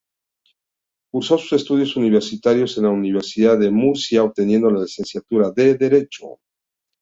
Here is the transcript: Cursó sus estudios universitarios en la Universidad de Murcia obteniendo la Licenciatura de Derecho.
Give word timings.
Cursó 1.11 1.37
sus 1.37 1.61
estudios 1.61 1.95
universitarios 1.95 2.75
en 2.79 2.85
la 2.85 2.89
Universidad 2.89 3.59
de 3.59 3.69
Murcia 3.69 4.23
obteniendo 4.23 4.71
la 4.71 4.81
Licenciatura 4.81 5.51
de 5.51 5.75
Derecho. 5.75 6.39